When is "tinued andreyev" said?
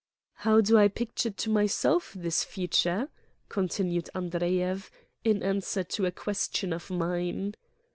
3.67-4.89